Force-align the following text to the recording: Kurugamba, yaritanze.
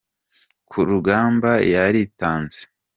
Kurugamba, 0.69 1.51
yaritanze. 1.73 2.61